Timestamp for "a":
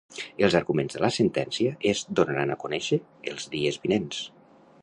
2.55-2.57